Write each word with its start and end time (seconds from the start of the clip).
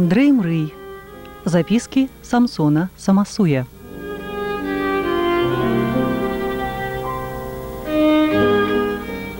Андрэй 0.00 0.32
Мрый. 0.32 0.72
Запіскі 1.44 2.08
Самсона 2.22 2.88
Самасуя. 2.96 3.66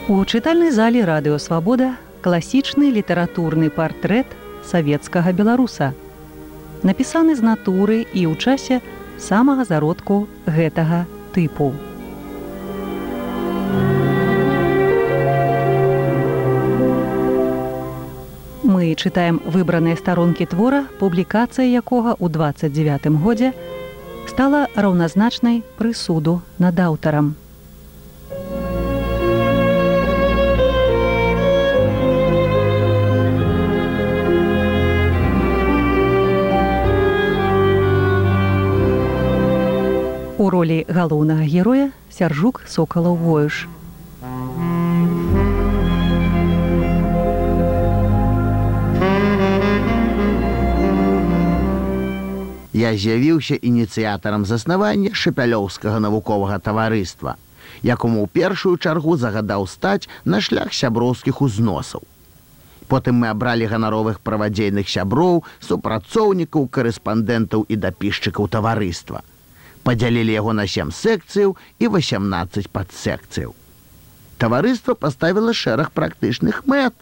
У 0.05 0.21
чытальнай 0.29 0.69
зале 0.69 1.01
радыёвабода 1.09 1.97
класічны 2.21 2.93
літаратурны 2.93 3.73
партрэт 3.73 4.29
савецкага 4.61 5.33
беларуса. 5.33 5.97
Напісаны 6.85 7.41
з 7.41 7.41
натуры 7.41 8.05
і 8.13 8.29
ў 8.29 8.37
часе 8.37 8.85
самага 9.17 9.65
зародку 9.65 10.29
гэтага 10.45 11.09
тыпу. 11.33 11.73
Мы 18.91 18.97
чытаем 18.99 19.37
выбраныя 19.47 19.95
старонкі 19.95 20.51
твора, 20.51 20.83
публікацыя 20.99 21.63
якога 21.63 22.19
ў 22.19 22.27
29 22.27 23.23
годзе 23.23 23.55
стала 24.27 24.67
раўназначнай 24.75 25.63
прысуду 25.79 26.43
над 26.59 26.75
аўтарам. 26.75 27.39
У 40.35 40.51
ролі 40.51 40.83
галоўнага 40.91 41.47
героя 41.47 41.93
сяржук 42.11 42.67
сокалаў 42.67 43.15
воюш. 43.15 43.71
Я 52.81 52.97
з'явіўся 52.97 53.59
ініцыятарам 53.61 54.47
заснавання 54.49 55.11
шапялёўскага 55.13 55.99
навуковага 56.01 56.57
таварыства, 56.65 57.35
якому 57.85 58.25
ў 58.25 58.29
першую 58.33 58.81
чаргу 58.81 59.17
загадаў 59.21 59.67
стаць 59.69 60.09
на 60.25 60.41
шлях 60.41 60.73
сяброўскіх 60.73 61.43
узносаў. 61.45 62.07
Потым 62.89 63.21
мы 63.21 63.29
абралі 63.33 63.69
ганаровых 63.69 64.23
правадзейных 64.25 64.89
сяброў, 64.89 65.45
супрацоўнікаў, 65.61 66.71
карэспандэнтаў 66.79 67.69
і 67.69 67.77
дапісчыкаў 67.85 68.49
таварыства. 68.57 69.21
Падзялілі 69.85 70.33
яго 70.33 70.57
на 70.57 70.67
сем 70.67 70.89
секцыяў 71.03 71.57
і 71.79 71.93
18 72.01 72.73
падсекцыяў. 72.73 73.53
Таварыства 74.41 74.97
паставіла 74.97 75.53
шэраг 75.53 75.93
практычных 75.93 76.65
мэт, 76.65 76.97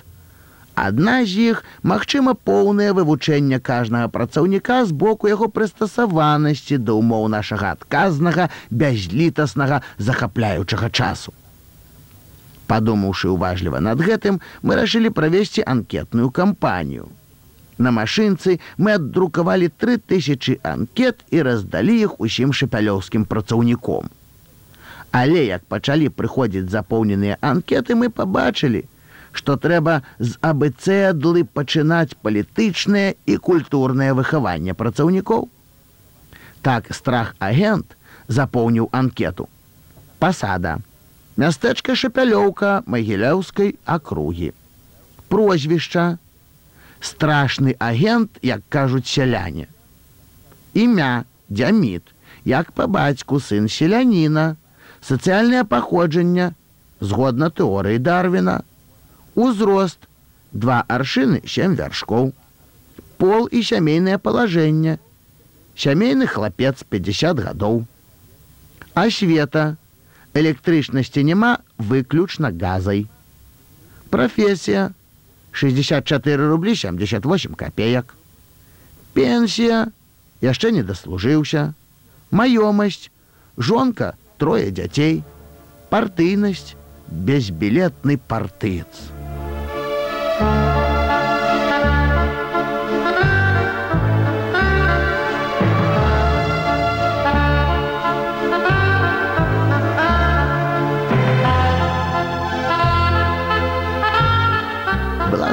Адна 0.79 1.25
з 1.27 1.51
іх 1.51 1.63
магчыма 1.83 2.33
поўнае 2.49 2.93
вывучэнне 2.97 3.59
кажнага 3.69 4.09
працаўніка 4.15 4.77
з 4.87 4.95
боку 5.03 5.27
яго 5.31 5.49
прыстасаванасці 5.51 6.79
да 6.79 6.95
ўмоў 6.95 7.25
нашага 7.35 7.73
адказнага 7.75 8.47
бязлітаснага 8.71 9.81
захапляючага 9.99 10.91
часу. 10.91 11.35
Падумаўшы 12.71 13.33
уважліва 13.35 13.81
над 13.83 14.05
гэтым, 14.07 14.39
мы 14.63 14.77
рашылі 14.79 15.11
правесці 15.19 15.65
анкетную 15.67 16.31
кампанію. 16.31 17.09
На 17.79 17.91
машынцы 17.97 18.61
мы 18.77 18.95
аддрукавалі 18.99 19.71
тры 19.83 19.97
тысячи 20.13 20.61
анкет 20.63 21.25
і 21.35 21.43
раздалі 21.49 21.97
іх 22.05 22.21
усім 22.29 22.55
шапялёўскім 22.61 23.25
працаўніком. 23.33 24.13
Але 25.11 25.43
як 25.49 25.67
пачалі 25.67 26.15
прыходзіць 26.15 26.71
запоўненыя 26.71 27.39
анкеты, 27.41 27.99
мы 27.99 28.11
пабачылі, 28.15 28.85
што 29.39 29.55
трэба 29.65 30.01
з 30.19 30.35
абцэдлы 30.43 31.45
пачынаць 31.59 32.19
палітычнае 32.27 33.15
і 33.31 33.39
культурнае 33.49 34.11
выхаванне 34.19 34.75
працаўнікоў. 34.75 35.47
Так 36.67 36.91
страх 36.91 37.35
агент 37.39 37.95
запоўніў 38.27 38.91
анкету. 39.01 39.47
Пасада. 40.19 40.79
Мястэчка 41.39 41.95
шапялёўка 41.95 42.83
магіляўскай 42.95 43.77
акругі. 43.87 44.51
Прозвішча. 45.31 46.19
Страшны 47.01 47.77
агент, 47.79 48.43
як 48.43 48.67
кажуць 48.69 49.07
сяляне. 49.07 49.69
Імя 50.75 51.25
дзяміт, 51.49 52.03
як 52.45 52.73
па 52.75 52.89
бацьку 52.91 53.39
сын 53.39 53.69
селяніна, 53.71 54.57
сацыяльнае 54.99 55.63
паходжанне, 55.63 56.51
згодна 57.01 57.55
тэорыі 57.55 58.03
Дарвіна, 58.03 58.63
узрост 59.39 60.09
два 60.53 60.83
аршыны 60.89 61.43
сем 61.47 61.77
вяршкоў 61.79 62.33
пол 63.23 63.47
і 63.55 63.63
сямейнае 63.63 64.19
палажэнне 64.19 64.99
сямейны 65.79 66.27
хлапец 66.27 66.83
50 66.83 67.43
гадоў. 67.47 67.85
Асвета 68.99 69.77
электрычнасці 70.35 71.23
няма 71.23 71.59
выключна 71.79 72.51
газай. 72.51 73.07
Прафесія 74.11 74.91
64 75.53 76.49
рублі 76.49 76.75
78 76.75 77.55
копеек. 77.55 78.15
Пенсія 79.15 79.87
яшчэ 80.43 80.73
не 80.75 80.83
даслужыўся. 80.83 81.75
Маёмасць 82.31 83.11
жонка 83.57 84.17
трое 84.39 84.71
дзяцей. 84.71 85.23
Партыйнасць 85.91 86.75
безбілетны 87.09 88.19
партыец 88.19 89.18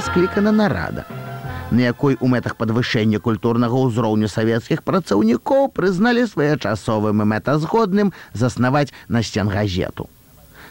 склікана 0.06 0.52
нарада 0.52 1.06
на 1.72 1.82
якой 1.82 2.18
у 2.22 2.28
мэтах 2.32 2.56
падвышэння 2.62 3.20
культурнага 3.20 3.74
ўзроўню 3.74 4.30
савецкіх 4.30 4.84
працаўнікоў 4.86 5.72
прызналі 5.74 6.26
своечасовым 6.30 7.24
і 7.24 7.30
мэтазгодным 7.32 8.12
заснаваць 8.34 8.94
на 9.10 9.24
сцен 9.26 9.50
газету 9.50 10.08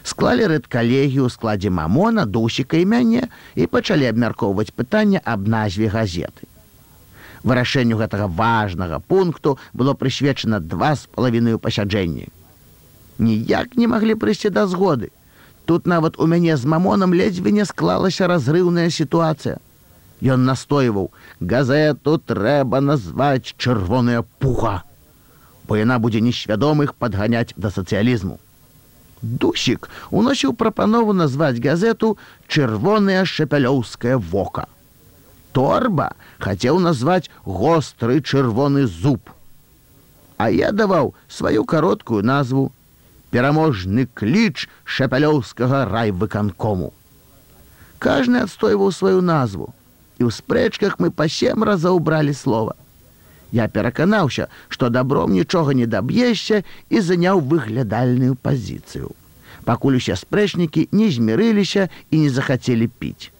склалі 0.05 0.47
рэдкалегію 0.53 1.25
ў 1.27 1.33
складзе 1.33 1.73
мамона 1.73 2.25
дусіка 2.29 2.79
і 2.79 2.85
мяне 2.93 3.27
і 3.59 3.67
пачалі 3.75 4.07
абмяркоўваць 4.13 4.71
пытанне 4.71 5.19
аб 5.33 5.49
назве 5.49 5.89
газеты. 5.89 6.47
Вырашэнню 7.43 7.97
гэтага 7.97 8.29
важнага 8.29 9.01
пункту 9.01 9.57
было 9.73 9.97
прысвечана 9.97 10.61
два 10.61 10.95
з 10.95 11.09
палавінаю 11.09 11.59
пасяджэнні. 11.59 12.29
Ніяк 13.17 13.75
не 13.81 13.89
маглі 13.89 14.15
прыйсці 14.15 14.53
да 14.53 14.69
згоды 14.69 15.11
тут 15.65 15.87
нават 15.87 16.19
у 16.19 16.27
мяне 16.31 16.57
з 16.57 16.65
мамонам 16.65 17.13
ледзьве 17.13 17.51
не 17.51 17.65
склалася 17.65 18.27
разрыўная 18.31 18.89
сітуацыя 18.89 19.61
Ён 20.23 20.45
настойваў 20.47 21.11
газету 21.41 22.17
трэба 22.17 22.79
назваць 22.79 23.53
чырвоная 23.57 24.23
пуха 24.39 24.81
бо 25.67 25.77
яна 25.81 25.99
будзе 25.99 26.21
несвядомых 26.21 26.95
падганяць 26.95 27.53
да 27.57 27.73
сацыялізму 27.77 28.39
Дусік 29.25 29.89
уносіў 30.11 30.53
прапанову 30.53 31.13
назваць 31.13 31.57
газету 31.57 32.17
чырвонае 32.47 33.25
шапялёўскае 33.25 34.17
вока. 34.17 34.67
Торба 35.51 36.11
хацеў 36.37 36.79
назваць 36.83 37.31
гостры 37.45 38.21
чырвоны 38.21 38.85
зуб. 38.85 39.31
А 40.37 40.49
я 40.51 40.71
даваў 40.71 41.13
сваю 41.27 41.65
кароткую 41.65 42.21
назву 42.23 42.71
пераможны 43.35 44.07
кліч 44.15 44.69
шапялёўскага 44.87 45.83
райвыканкому. 45.91 46.93
Кажны 47.99 48.47
адстойваў 48.47 48.95
сваю 48.95 49.19
назву, 49.19 49.75
і 50.15 50.23
ў 50.23 50.31
спрэчках 50.31 50.95
мы 51.03 51.11
па 51.11 51.27
сем 51.27 51.67
разоў 51.67 51.99
бралі 51.99 52.31
слова. 52.31 52.79
Я 53.51 53.67
пераканаўся, 53.67 54.47
што 54.71 54.87
добром 54.87 55.35
нічога 55.35 55.75
не 55.75 55.83
даб'ешся 55.83 56.63
і 56.87 57.03
заняў 57.03 57.43
выглядальную 57.43 58.39
пазіцыю. 58.39 59.11
Пакуль 59.67 59.99
усе 59.99 60.15
спрэчнікі 60.15 60.87
не 60.95 61.11
змірыліся 61.11 61.89
і 62.11 62.23
не 62.23 62.31
захацелі 62.31 62.87
піць. 62.87 63.35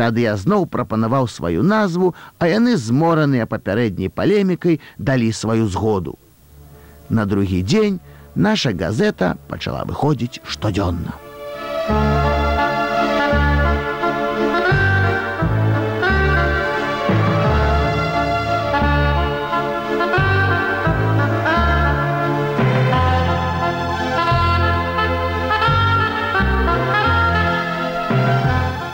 Тады 0.00 0.24
я 0.24 0.36
зноў 0.40 0.64
прапанаваў 0.64 1.28
сваю 1.28 1.60
назву, 1.60 2.14
а 2.40 2.48
яны 2.48 2.80
змораныя 2.80 3.44
папярэдняй 3.44 4.08
палемікай 4.08 4.80
далі 4.96 5.28
сваю 5.36 5.68
згоду. 5.68 6.16
На 7.10 7.28
другі 7.28 7.60
дзень 7.60 8.00
наша 8.34 8.72
газета 8.72 9.36
пачала 9.48 9.84
выходзіць 9.84 10.40
штодзённа. 10.44 11.14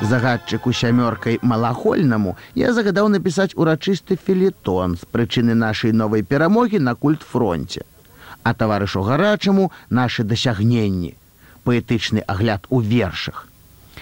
загадчыку 0.07 0.73
сямёркай 0.73 1.39
малахольнаму 1.43 2.37
я 2.55 2.73
загадаў 2.73 3.09
напісаць 3.11 3.59
урачысты 3.59 4.17
філетон 4.17 4.95
з 4.97 5.09
прычыны 5.13 5.59
нашай 5.59 5.93
новай 5.93 6.23
перамогі 6.23 6.79
на 6.79 6.95
культ 6.95 7.27
фронте, 7.27 7.83
а 8.47 8.55
таварышу 8.55 9.03
гарачаму 9.03 9.73
нашы 9.91 10.23
дасягненні, 10.23 11.17
паэтычны 11.67 12.23
агляд 12.31 12.67
у 12.71 12.79
вершах. 12.79 13.49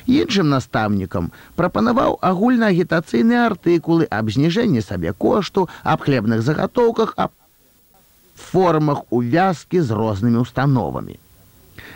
Іншым 0.04 0.50
настаўнікам 0.52 1.30
прапанаваў 1.56 2.18
агульнаагітацыйныя 2.20 3.46
артыкулы 3.48 4.04
аб 4.12 4.28
зніжэнні 4.36 4.84
сабе 4.84 5.14
кошту, 5.16 5.64
аб 5.82 6.04
хлебных 6.04 6.44
загатоўках, 6.44 7.14
аб 7.16 7.32
формах 8.36 9.08
увязкі 9.08 9.80
з 9.80 9.96
рознымі 9.96 10.44
установамі. 10.44 11.16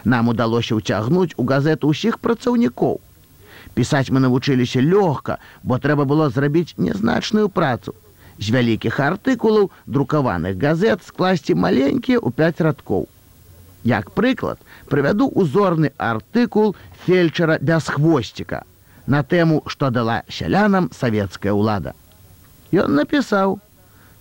Нам 0.08 0.32
удалося 0.32 0.80
ўцягнуць 0.80 1.36
у 1.36 1.44
газету 1.44 1.92
ўсіх 1.92 2.16
працаўнікоў. 2.16 2.96
Пісаць 3.76 4.08
мы 4.08 4.24
навучыліся 4.24 4.80
лёгка, 4.80 5.36
бо 5.62 5.76
трэба 5.76 6.08
было 6.08 6.32
зрабіць 6.32 6.80
нязначную 6.80 7.52
працу. 7.52 7.92
З 8.38 8.55
вялікіх 8.55 9.00
артыкулаў 9.02 9.70
друкаваных 9.87 10.58
газет 10.62 11.02
скласці 11.02 11.58
маленькія 11.58 12.23
ў 12.23 12.31
пяць 12.31 12.62
радкоў. 12.62 13.08
Як 13.82 14.11
прыклад, 14.14 14.58
прывяду 14.87 15.26
узорны 15.26 15.90
артыкул 15.99 16.76
фельчара 17.06 17.58
без 17.61 17.87
хвосціка 17.90 18.62
на 19.06 19.23
тэму, 19.23 19.62
што 19.67 19.90
дала 19.90 20.23
сялянам 20.29 20.90
савецкая 20.93 21.55
ўлада. 21.56 21.94
Ён 22.70 22.94
напісаў: 23.00 23.58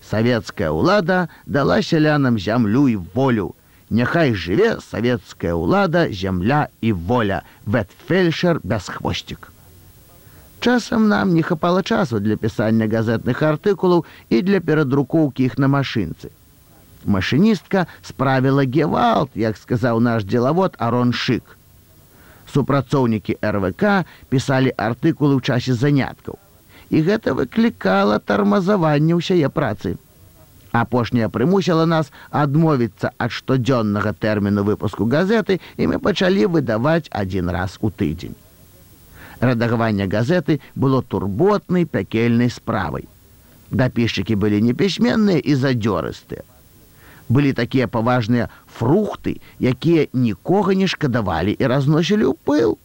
Савецкая 0.10 0.72
ўлада 0.72 1.28
дала 1.46 1.82
сялянам 1.82 2.40
зямлю 2.40 2.88
і 2.88 2.96
волю. 3.14 3.54
Няхай 3.90 4.34
жыве 4.34 4.80
савецкая 4.84 5.54
ўлада, 5.56 6.08
зямля 6.12 6.68
і 6.82 6.92
воля, 6.92 7.44
вэтфельшер 7.66 8.60
без 8.64 8.88
хвосцік. 8.88 9.52
Часам 10.68 11.08
нам 11.08 11.34
не 11.34 11.42
хапала 11.42 11.82
часу 11.82 12.20
для 12.20 12.36
пісання 12.36 12.88
газетных 12.92 13.40
артыкулаў 13.50 14.04
і 14.30 14.42
для 14.44 14.60
перадрукоўкі 14.60 15.44
іх 15.48 15.54
на 15.64 15.68
машынцы. 15.72 16.28
Машыністка 17.06 17.86
справіла 18.04 18.66
гевалт, 18.68 19.32
як 19.34 19.56
сказаў 19.56 20.02
наш 20.04 20.26
дзелавод 20.28 20.76
Арон 20.78 21.14
Шык. 21.16 21.56
Супрацоўнікі 22.52 23.38
РВК 23.40 24.04
пісалі 24.28 24.74
артыкулы 24.76 25.40
ў 25.40 25.42
часе 25.48 25.72
заняткаў 25.72 26.36
і 26.92 27.00
гэта 27.00 27.32
выклікала 27.32 28.18
тармазаванне 28.20 29.16
ўсяе 29.16 29.48
працы. 29.48 29.96
Апошняя 30.76 31.30
прымусіла 31.32 31.86
нас 31.88 32.12
адмовіцца 32.44 33.14
ад 33.16 33.32
штодзённага 33.32 34.12
тэрміну 34.20 34.68
выпуску 34.68 35.08
газеты 35.08 35.62
і 35.78 35.88
мы 35.88 36.04
пачалі 36.04 36.52
выдаваць 36.58 37.08
адзін 37.24 37.56
раз 37.56 37.80
у 37.80 37.88
тыдзень. 37.88 38.36
Рэдагаванне 39.40 40.08
газеты 40.08 40.60
было 40.76 41.02
турботнай 41.02 41.86
пякельнай 41.86 42.50
справай. 42.50 43.08
Дапішчыкі 43.72 44.36
былі 44.36 44.62
непісьменныя 44.62 45.40
і 45.44 45.56
задзёрыстыя. 45.56 46.44
Былі 47.30 47.52
такія 47.54 47.88
паважныя 47.88 48.48
фрукты, 48.72 49.40
якія 49.60 50.08
нікога 50.14 50.74
не 50.74 50.88
шкадавалі 50.88 51.56
і 51.60 51.64
разносілі 51.68 52.32
ў 52.32 52.36
пыл 52.44 52.78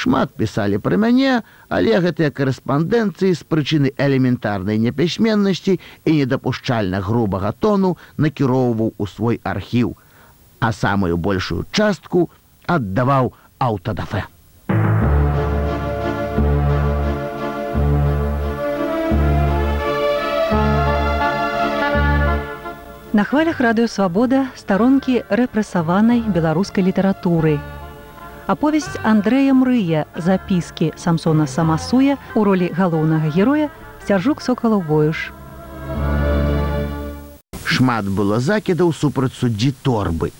шмат 0.00 0.32
пісалі 0.40 0.80
пра 0.84 0.96
мяне, 0.96 1.42
але 1.68 2.00
гэтыя 2.04 2.32
карэспандэнцыі 2.32 3.36
з 3.36 3.46
прычыны 3.52 3.92
элементарнай 4.06 4.80
непісьменнасці 4.80 5.76
і 6.04 6.10
недапушчальна 6.20 7.02
грубага 7.04 7.52
тону 7.52 7.96
накіроўваў 8.16 8.94
у 8.96 9.06
свой 9.06 9.40
архіў, 9.44 9.94
а 10.60 10.72
самую 10.72 11.16
большую 11.16 11.64
частку 11.72 12.28
аддаваў 12.66 13.32
аўтадафе. 13.58 14.24
На 23.12 23.24
хвалях 23.26 23.58
радыёвабода 23.58 24.54
старонкі 24.54 25.26
рэпрэсаванай 25.26 26.20
беларускай 26.30 26.84
літаратуры 26.86 27.58
аповесць 28.46 29.00
Андрэя 29.02 29.50
Мрыя 29.50 30.04
запіскі 30.14 30.92
Самсона 30.94 31.46
Самасуя 31.50 32.14
у 32.38 32.44
ролі 32.46 32.70
галоўнага 32.70 33.32
героя 33.34 33.66
сцяжук 34.04 34.38
сокалаўвоюш. 34.46 35.34
Шмат 37.66 38.06
было 38.06 38.38
закідаў 38.38 38.94
супраць 38.94 39.34
суддзі 39.34 39.74
торбы, 39.82 40.30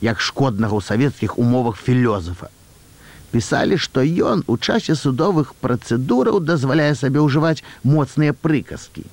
як 0.00 0.24
шкоднага 0.24 0.80
ў 0.80 0.82
савецкіх 0.88 1.36
умовах 1.36 1.76
філёзафа. 1.76 2.48
Пісалі, 3.36 3.76
што 3.76 4.00
ён 4.00 4.48
у 4.48 4.56
часе 4.56 4.96
судовых 4.96 5.52
працэдураў 5.60 6.40
дазваляе 6.40 6.96
сабе 6.96 7.20
ўжываць 7.20 7.60
моцныя 7.84 8.32
прыказкі. 8.32 9.04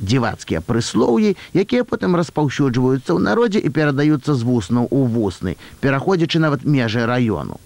Дзівацкія 0.00 0.60
прыслоўі, 0.64 1.36
якія 1.52 1.84
потым 1.84 2.16
распаўсюджваюцца 2.16 3.12
ў 3.12 3.20
народзе 3.20 3.60
і 3.60 3.68
перадаюцца 3.68 4.32
з 4.32 4.42
вуснаў 4.48 4.88
у 4.88 5.04
вусны, 5.04 5.56
пераходзячы 5.84 6.40
нават 6.40 6.64
межы 6.64 7.04
раёну. 7.04 7.60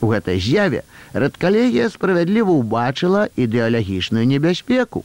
У 0.00 0.08
гэтай 0.08 0.40
з'яве 0.40 0.84
рэдкалегія 1.12 1.92
справядліва 1.92 2.56
ўбачыла 2.56 3.28
ідэалагічную 3.36 4.24
небяспеку 4.24 5.04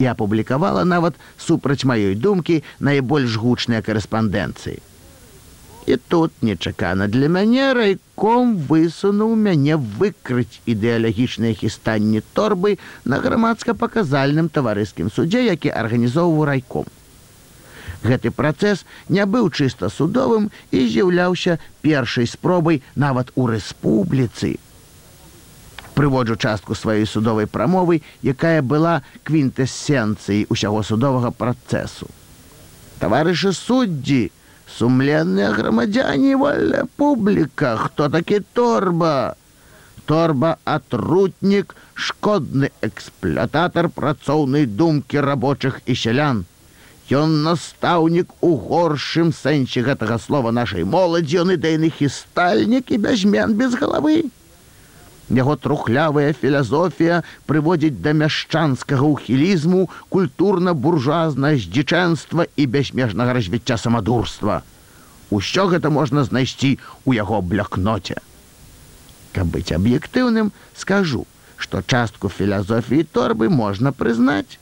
і 0.00 0.08
апублікавала 0.08 0.84
нават 0.88 1.20
супраць 1.36 1.84
маёй 1.84 2.16
думкі 2.16 2.62
найбольш 2.80 3.36
гучныя 3.36 3.84
карэспандэнцыі. 3.84 4.80
І 5.86 5.96
тут 5.96 6.32
нечакана 6.42 7.08
для 7.08 7.28
мяне 7.28 7.72
райком 7.74 8.56
высунуў 8.70 9.34
мяне 9.34 9.76
выкрыць 9.76 10.62
ідэалагічныя 10.66 11.58
хістанні 11.58 12.22
торбы 12.38 12.78
на 13.04 13.18
грамадска-паказальным 13.18 14.48
таварыскім 14.48 15.10
суддзе, 15.10 15.42
які 15.50 15.74
арганізоўваў 15.74 16.44
райком 16.46 16.86
гэты 18.02 18.30
працэс 18.34 18.84
не 19.08 19.24
быў 19.26 19.48
чыста 19.50 19.88
судовым 19.88 20.50
і 20.70 20.86
з'яўляўся 20.86 21.58
першай 21.82 22.26
спробай 22.26 22.82
нават 22.94 23.32
у 23.34 23.46
рэспубліцы. 23.46 24.58
Прыводжу 25.94 26.36
частку 26.36 26.74
сваёй 26.74 27.06
судовай 27.06 27.46
прамовы, 27.46 28.02
якая 28.22 28.62
была 28.62 29.02
квінтэсенцыяй 29.24 30.46
усяго 30.48 30.82
судовага 30.82 31.30
працэсу. 31.30 32.08
Таварышы 32.98 33.52
суддзі, 33.52 34.32
сумленныя 34.68 35.52
грамадзяне 35.52 36.36
вольная 36.36 36.84
публіка, 36.96 37.76
хто 37.76 38.08
такі 38.08 38.40
торба? 38.52 39.34
Торба 40.06 40.56
атрутнік, 40.64 41.76
шкодны 41.94 42.70
эксплятатар 42.82 43.88
працоўнай 43.88 44.66
думкі 44.66 45.20
рабочых 45.20 45.80
і 45.86 45.94
сялян. 45.94 46.44
Ён 47.10 47.42
настаўнік 47.44 48.30
у 48.40 48.56
горшым 48.56 49.32
сэнсе 49.36 49.82
гэтага 49.86 50.18
слова 50.18 50.50
нашай 50.50 50.84
моладзі 50.84 51.42
ён 51.42 51.54
ідэйны 51.54 51.90
хістальнік 51.90 52.90
і 52.90 52.98
бязмен 53.06 53.54
без 53.58 53.74
галавы. 53.74 54.30
Яго 55.32 55.56
трухлявая 55.56 56.34
філасофія 56.36 57.22
прыводзіць 57.48 58.04
да 58.04 58.12
мяшчанскага 58.12 59.08
ухілізму, 59.08 59.88
культурна-буржуазна 60.12 61.56
здзічэнства 61.56 62.44
і 62.56 62.66
бязмежнага 62.68 63.32
развіцця 63.32 63.80
самадурства. 63.80 64.60
Усё 65.32 65.64
гэта 65.72 65.88
можна 65.88 66.28
знайсці 66.28 66.76
ў 67.08 67.16
яго 67.16 67.40
блякноце. 67.40 68.20
Каб 69.32 69.48
быць 69.56 69.72
аб'ектыўным, 69.72 70.52
скажу, 70.76 71.24
што 71.56 71.80
частку 71.80 72.28
філасофіі 72.28 73.08
торбы 73.08 73.48
можна 73.48 73.96
прызнаць. 73.96 74.60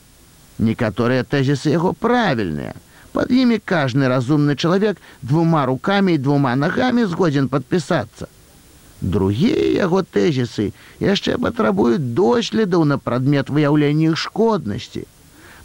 Некаторыя 0.55 1.27
тэзісы 1.27 1.75
яго 1.75 1.91
правільныя. 1.91 2.79
Пад 3.11 3.27
імі 3.27 3.59
кожны 3.59 4.07
разумны 4.07 4.55
чалавек 4.55 5.03
двума 5.19 5.67
рукамі 5.67 6.15
і 6.15 6.21
двума 6.23 6.55
нагамі 6.55 7.03
згодзін 7.11 7.51
падпісацца. 7.51 8.31
Другія 9.01 9.65
яго 9.83 10.03
тэзісы 10.05 10.71
яшчэ 11.01 11.37
патрабуюць 11.41 12.13
доследаў 12.19 12.85
на 12.85 12.97
прадмет 13.01 13.49
выяўлення 13.49 14.13
іх 14.13 14.17
шкоднасці. 14.23 15.07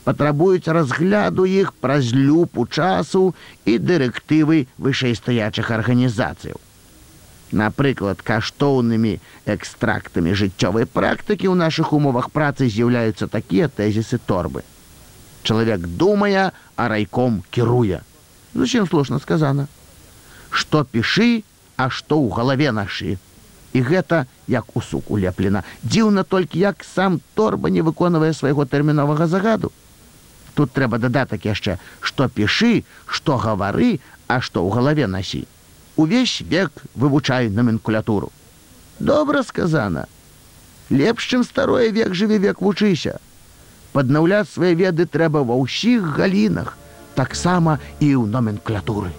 Патрабуюць 0.05 0.73
разгляду 0.73 1.45
іх 1.45 1.73
праз 1.75 2.13
люпу 2.17 2.67
часу 2.67 3.35
і 3.65 3.77
дырэктывы 3.79 4.67
вышэйстаячых 4.79 5.71
арганізацыяў. 5.71 6.57
Напрыклад, 7.53 8.23
каштоўнымі 8.23 9.19
экстрактамі 9.45 10.33
жыццёвай 10.33 10.89
практыкі 10.89 11.53
ў 11.53 11.55
нашых 11.61 11.93
умовах 11.93 12.33
працы 12.33 12.71
з'яўляюцца 12.73 13.29
такія 13.29 13.69
тэзісы 13.69 14.19
торбы 14.25 14.65
чалавек 15.47 15.87
думае 15.87 16.51
а 16.77 16.89
райком 16.89 17.43
кіруе 17.51 18.01
зусім 18.55 18.87
слушна 18.91 19.19
сказана 19.23 19.69
что 20.51 20.83
пішы 20.85 21.45
а 21.77 21.89
што 21.91 22.19
ў 22.19 22.35
галаве 22.35 22.73
нашы 22.75 23.15
і 23.77 23.83
гэта 23.91 24.25
як 24.55 24.73
у 24.81 24.83
сук 24.89 25.11
улеплена 25.17 25.63
дзіўна 25.83 26.25
толькі 26.35 26.63
як 26.65 26.87
сам 26.95 27.21
торба 27.41 27.73
не 27.77 27.85
выконвае 27.91 28.33
свайго 28.41 28.67
тэрміновага 28.73 29.29
загаду 29.35 29.73
тут 30.59 30.73
трэба 30.79 31.03
дадатак 31.05 31.47
яшчэ 31.51 31.79
што 32.01 32.29
пішы 32.41 32.73
што 33.07 33.39
гавары 33.47 33.93
а 34.27 34.41
што 34.41 34.65
ў 34.65 34.81
галаве 34.81 35.13
насі 35.15 35.45
увесь 35.97 36.41
век 36.57 36.85
вывучай 36.95 37.51
номенклятуру 37.61 38.33
добра 38.99 39.43
сказана 39.43 40.07
Лепш, 40.91 41.27
чым 41.27 41.43
старое 41.43 41.91
век 41.91 42.15
жыве 42.15 42.39
век 42.39 42.63
вучыся. 42.63 43.19
Паднаўляць 43.93 44.51
свае 44.53 44.75
веды 44.79 45.07
трэба 45.07 45.43
ва 45.43 45.59
ўсіх 45.59 46.15
галінах, 46.19 46.77
таксама 47.19 47.79
і 47.99 48.15
ў 48.15 48.31
номенклатуры. 48.31 49.11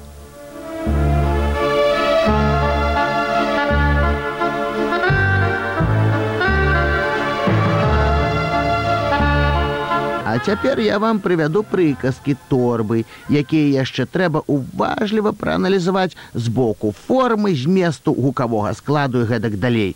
А 10.38 10.39
цяпер 10.39 10.79
я 10.79 11.00
вам 11.01 11.17
прывяду 11.17 11.63
прыказкі 11.65 12.36
торбы, 12.48 13.06
якія 13.25 13.82
яшчэ 13.82 14.06
трэба 14.06 14.44
уважліва 14.46 15.32
прааналізаваць 15.34 16.13
з 16.38 16.51
боку 16.53 16.91
формы 16.94 17.56
зместу 17.58 18.13
гукавога 18.13 18.75
складу 18.77 19.24
і 19.24 19.27
гэтак 19.32 19.56
далей, 19.58 19.96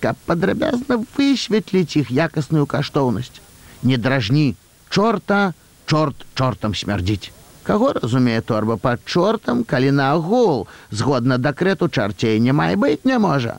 каб 0.00 0.16
падрабязна 0.24 0.96
высветліць 0.96 2.00
іх 2.00 2.08
якасную 2.08 2.64
каштоўнасць. 2.64 3.42
Не 3.82 3.98
дражні, 4.00 4.56
чорта, 4.88 5.52
чорт 5.84 6.24
чортам 6.40 6.72
смярдзіць. 6.72 7.28
Каго 7.68 7.92
разумее 7.92 8.40
торба 8.40 8.78
пад 8.80 9.04
чортам, 9.04 9.60
калі 9.62 9.90
на 9.98 10.06
агул, 10.14 10.68
згодна 10.88 11.36
дэкрэту 11.36 11.90
чарцей 11.92 12.40
не 12.40 12.56
мае 12.56 12.80
быць 12.80 13.04
не 13.04 13.18
можа. 13.18 13.58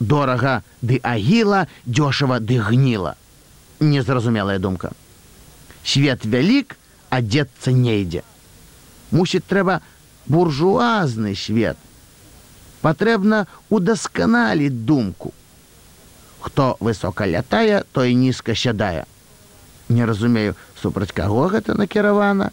Дорага 0.00 0.64
ды 0.82 0.98
агіла, 0.98 1.68
дзёшава 1.86 2.40
ды 2.42 2.58
гніла. 2.58 3.14
Незразумелая 3.78 4.58
думка 4.58 4.90
свет 5.84 6.24
вялік 6.24 6.76
адзецца 7.10 7.72
нейдзе 7.72 8.22
мусіць 9.10 9.46
трэба 9.46 9.80
буржуазны 10.30 11.34
свет. 11.34 11.76
Патрэбна 12.80 13.46
удасканаліць 13.68 14.72
думку. 14.72 15.32
Хто 16.40 16.76
высока 16.80 17.26
лятае 17.26 17.82
той 17.92 18.14
нізка 18.14 18.54
сядае. 18.54 19.04
Не 19.88 20.06
разумею 20.06 20.54
супраць 20.80 21.12
каго 21.12 21.48
гэта 21.52 21.74
накіравана. 21.76 22.50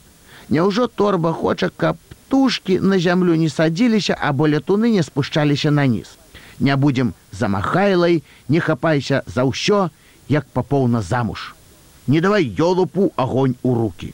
Няўжо 0.49 0.87
торба 0.87 1.31
хоча 1.33 1.69
каб 1.69 1.97
птушки 2.27 2.79
на 2.79 2.99
зямлю 2.99 3.35
не 3.35 3.49
садзіліся 3.49 4.17
або 4.19 4.47
летуны 4.47 4.91
не 4.91 5.03
спушчаліся 5.03 5.71
на 5.71 5.87
ніз 5.87 6.17
не 6.59 6.75
будзем 6.75 7.13
замахайлай 7.31 8.23
не 8.49 8.59
хапайся 8.59 9.23
за 9.27 9.47
ўсё 9.47 9.89
як 10.27 10.43
папоўна 10.51 11.01
замуж 11.01 11.55
не 12.07 12.21
давай 12.21 12.43
ёлупу 12.45 13.11
огонь 13.15 13.55
у 13.63 13.73
руки. 13.75 14.13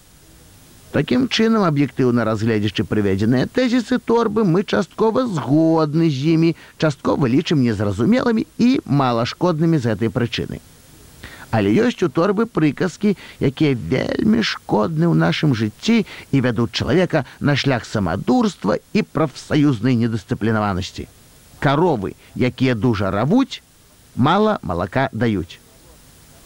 Такім 0.94 1.26
чынам, 1.28 1.64
аб'ектыўна 1.66 2.22
разгледзячы 2.22 2.86
прыведзеныя 2.86 3.50
тэзісы 3.50 3.98
торбы, 3.98 4.44
мы 4.46 4.62
часткова 4.62 5.26
згодны 5.26 6.10
з 6.10 6.38
імі, 6.38 6.52
часткова 6.78 7.26
лічым 7.26 7.66
незразумелымі 7.66 8.46
і 8.62 8.78
малашкоднымі 8.86 9.82
з 9.82 9.90
гэтай 9.90 10.14
прычыны. 10.14 10.62
Але 11.50 11.74
ёсць 11.74 12.06
у 12.06 12.10
торбы 12.14 12.46
прыказкі, 12.46 13.18
якія 13.42 13.74
вельмі 13.74 14.46
шкодны 14.46 15.10
ў 15.10 15.18
нашым 15.18 15.58
жыцці 15.58 16.06
і 16.30 16.38
вядуць 16.46 16.78
чалавека 16.78 17.26
на 17.42 17.58
шлях 17.58 17.90
самадурства 17.90 18.78
і 18.94 19.02
прафсаюзнай 19.02 19.98
недысцыплінаванасці. 19.98 21.10
Каровы, 21.58 22.14
якія 22.38 22.78
дужа 22.78 23.10
равуць, 23.10 23.66
мала 24.14 24.62
малака 24.62 25.10
даюць 25.14 25.63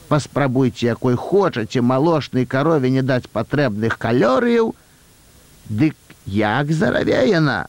паспрабуйце 0.10 0.86
якой 0.88 1.16
хочаце 1.16 1.82
малочнай 1.82 2.46
карове 2.46 2.90
не 2.90 3.02
даць 3.02 3.28
патрэбных 3.32 3.98
калорыяў 3.98 4.76
дык 5.70 5.96
як 6.26 6.72
зараве 6.72 7.24
яна 7.30 7.68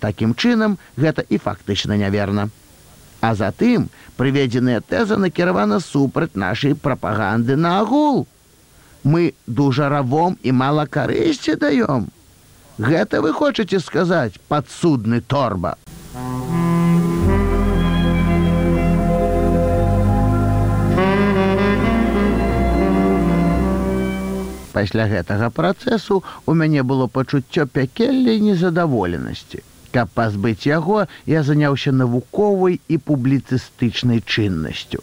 такім 0.00 0.34
чынам 0.34 0.78
гэта 0.96 1.22
і 1.28 1.38
фактычна 1.38 1.96
няверна. 2.00 2.48
А 3.20 3.34
затым 3.36 3.90
прыведзеная 4.16 4.80
тэза 4.80 5.20
накіравана 5.20 5.80
супраць 5.84 6.34
нашай 6.34 6.74
прапаганды 6.74 7.56
на 7.56 7.80
агул. 7.80 8.26
Мы 9.04 9.34
дужа 9.46 9.88
равом 9.88 10.38
і 10.42 10.52
мала 10.52 10.86
карысці 10.86 11.56
даём. 11.60 12.08
Гэта 12.78 13.20
вы 13.20 13.32
хочаце 13.32 13.80
сказаць 13.80 14.40
падсудны 14.48 15.20
торба 15.20 15.76
пасля 24.72 25.06
гэтага 25.10 25.50
працэсу 25.50 26.22
у 26.46 26.54
мяне 26.54 26.82
было 26.82 27.06
пачуццё 27.06 27.66
пякелля 27.66 28.38
незадаволенасці. 28.38 29.62
Каб 29.92 30.10
пазбыць 30.14 30.66
яго, 30.70 31.06
я 31.26 31.42
заняўся 31.42 31.92
навуковай 31.92 32.80
і 32.88 32.98
публіцыстычнай 32.98 34.22
чыннасцю. 34.22 35.02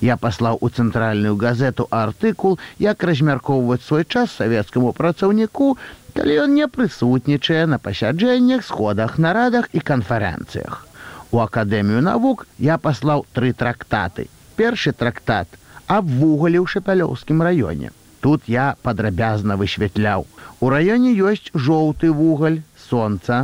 Я 0.00 0.16
паслаў 0.16 0.58
у 0.60 0.68
цэнтральную 0.68 1.36
газету 1.36 1.86
артыкул, 1.90 2.58
як 2.78 3.04
размяркоўваць 3.04 3.84
свой 3.86 4.04
час 4.04 4.34
савецкаму 4.36 4.92
працаўніку, 4.92 5.76
калі 6.16 6.36
ён 6.44 6.54
не 6.58 6.66
прысутнічае 6.68 7.66
на 7.66 7.78
пасяджэннях, 7.78 8.64
сходах, 8.64 9.18
нарадах 9.18 9.70
і 9.72 9.80
канферэнцыях. 9.80 10.86
У 11.30 11.38
акадэмію 11.38 12.02
навук 12.02 12.46
я 12.58 12.78
паслаў 12.78 13.26
тры 13.32 13.52
трактаты. 13.52 14.28
Першы 14.56 14.92
трактат 14.92 15.48
аб 15.86 16.04
вугалі 16.06 16.60
ў 16.60 16.66
шапялёўскім 16.66 17.42
раёне. 17.42 17.94
Тут 18.26 18.48
я 18.50 18.74
падрабязна 18.82 19.54
высвятляў. 19.58 20.24
У 20.58 20.68
раёне 20.72 21.10
ёсць 21.32 21.52
жоўты 21.66 22.08
вугаль, 22.20 22.56
сонца, 22.84 23.36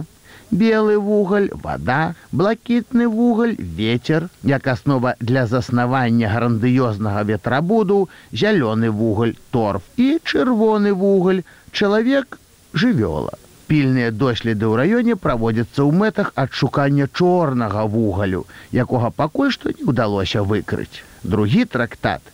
белы 0.51 0.97
вугаль, 0.99 1.47
вода, 1.67 2.17
блакітны 2.33 3.07
вугаль, 3.13 3.55
ветер, 3.77 4.27
як 4.43 4.67
аснова 4.73 5.15
для 5.21 5.47
заснавання 5.47 6.33
грандыёзнага 6.35 7.23
ветрабуду, 7.31 8.09
зялёны 8.33 8.91
вугаль, 8.91 9.37
торф 9.53 9.87
і 9.97 10.19
чырвоны 10.25 10.93
вугаль, 11.05 11.45
чалавек 11.71 12.41
жывёла. 12.75 13.39
Пільныя 13.71 14.11
доследы 14.11 14.67
ў 14.67 14.83
раёне 14.83 15.15
праводзяцца 15.15 15.87
ў 15.87 15.95
мэтах 15.95 16.35
адшукання 16.35 17.07
чорнага 17.07 17.87
вугалю, 17.87 18.47
якога 18.75 19.15
пакуль 19.15 19.55
што 19.55 19.71
не 19.71 19.87
ўдалося 19.87 20.43
выкрыць. 20.43 21.07
Другі 21.23 21.71
трактат 21.71 22.32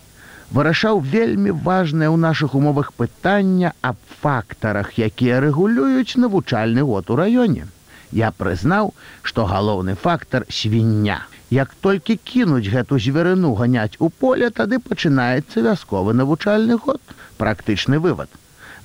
вырашаў 0.51 1.01
вельмі 1.15 1.53
важнае 1.53 2.09
ў 2.09 2.17
нашых 2.17 2.55
умовах 2.59 2.93
пытання 2.97 3.73
аб 3.83 3.99
фактарах, 4.23 4.97
якія 4.99 5.41
рэгулююць 5.45 6.17
навучальны 6.17 6.85
год 6.91 7.11
у 7.11 7.19
раёне. 7.21 7.69
Я 8.13 8.33
прызнаў, 8.33 8.95
што 9.23 9.45
галоўны 9.45 9.95
фактар 9.95 10.47
свіння. 10.49 11.21
Як 11.51 11.75
толькі 11.85 12.17
кінуць 12.17 12.69
гэту 12.73 12.99
зверыну 12.99 13.53
ганяць 13.61 14.01
у 14.01 14.09
поле, 14.09 14.49
тады 14.51 14.81
пачынаецца 14.81 15.65
вясковы 15.69 16.17
навучальны 16.17 16.77
год. 16.77 17.01
Практычны 17.37 18.01
вывад. 18.01 18.29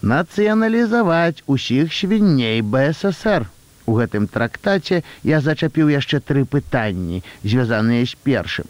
Нацыяналізаваць 0.02 1.44
усіх 1.48 1.96
свінней 1.96 2.62
БССР. 2.62 3.48
У 3.88 4.00
гэтым 4.00 4.28
трактаце 4.28 5.04
я 5.24 5.40
зачапіў 5.40 5.92
яшчэ 5.96 6.20
тры 6.20 6.44
пытанні, 6.44 7.24
звязаныя 7.44 8.04
з 8.04 8.16
першым 8.28 8.68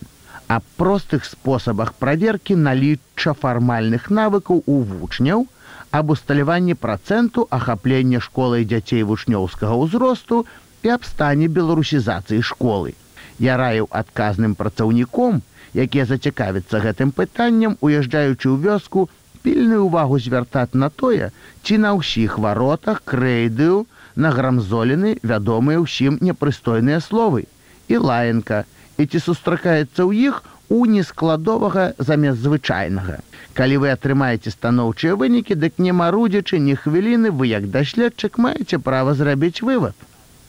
аб 0.47 0.63
простых 0.77 1.25
спосабах 1.25 1.93
праверкі 1.93 2.55
налічча 2.55 3.33
фармальных 3.33 4.09
навыкаў 4.09 4.63
у 4.65 4.81
вучняў, 4.83 5.47
аб 5.91 6.11
усталяванні 6.15 6.73
працэнту 6.73 7.47
ахаплення 7.49 8.19
школай 8.19 8.65
дзяцей 8.65 9.03
вучнёўскага 9.07 9.77
ўзросту 9.77 10.45
і 10.83 10.93
аб 10.95 11.05
стане 11.05 11.47
беларусізацыі 11.47 12.41
школы. 12.41 12.93
Я 13.39 13.57
раіў 13.57 13.87
адказным 13.89 14.55
працаўніком, 14.55 15.41
якія 15.73 16.05
зацікавяцца 16.05 16.81
гэтым 16.85 17.11
пытанням, 17.11 17.77
уязджаючы 17.81 18.47
ў 18.49 18.57
вёску, 18.65 19.09
пільную 19.43 19.85
ўвагу 19.85 20.19
звяртаць 20.19 20.73
на 20.73 20.89
тое, 20.89 21.31
ці 21.63 21.77
на 21.85 21.93
ўсіх 21.99 22.37
варотах 22.39 23.01
крэйдыю 23.05 23.85
на 24.15 24.29
грамзоліны 24.31 25.17
вядомыя 25.23 25.81
ўсім 25.83 26.19
непрыстойныя 26.21 27.01
словы. 27.01 27.45
І 27.91 27.97
лаенка, 27.97 28.63
і 28.97 29.03
ці 29.05 29.19
сустракаецца 29.19 30.01
ў 30.05 30.33
іх 30.33 30.43
у 30.69 30.85
нескладовага 30.85 31.93
замест 31.97 32.41
звычайнага. 32.41 33.19
Калі 33.53 33.77
вы 33.83 33.93
атрымаеце 33.93 34.49
станоўчыя 34.53 35.13
вынікі, 35.19 35.53
дык 35.53 35.77
не 35.77 35.93
марудзячы 35.93 36.57
ні 36.57 36.73
хвіліны 36.73 37.29
вы 37.29 37.49
як 37.53 37.69
даследчык 37.69 38.37
маеце 38.37 38.79
права 38.79 39.13
зрабіць 39.13 39.61
вывад. 39.61 39.93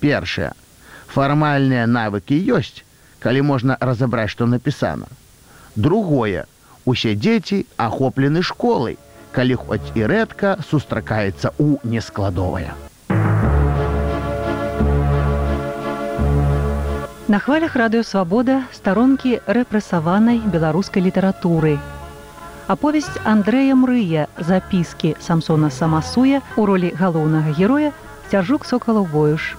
Першае. 0.00 0.52
Фармальныя 1.12 1.84
навыкі 1.86 2.40
ёсць, 2.56 2.84
калі 3.20 3.44
можна 3.50 3.76
разабраць, 3.80 4.30
што 4.32 4.46
напісана. 4.46 5.08
Другое. 5.76 6.46
Усе 6.84 7.14
дзеці 7.16 7.64
ахоплены 7.80 8.42
школай, 8.42 8.96
калі 9.32 9.54
хоць 9.60 9.92
і 9.94 10.08
рэдка 10.08 10.56
сустракаецца 10.70 11.52
ў 11.56 11.80
нескладовая. 11.84 12.83
На 17.26 17.38
хвалях 17.40 17.72
радыёвабода 17.72 18.68
старонкі 18.68 19.38
рэпрэсаванай 19.48 20.44
беларускай 20.44 21.00
літаратуры. 21.00 21.78
Аповесць 22.68 23.16
Андрэя 23.24 23.72
Мрыя 23.72 24.28
запіскі 24.36 25.16
Самсона 25.24 25.70
Самасуя 25.72 26.42
у 26.60 26.66
ролі 26.68 26.92
галоўнага 26.92 27.56
героя 27.56 27.96
цяжук 28.28 28.68
сокалаў 28.68 29.08
воюш. 29.08 29.56